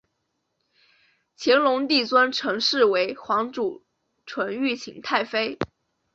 [1.37, 3.83] 乾隆帝尊陈氏为皇祖
[4.25, 5.59] 纯裕勤太妃。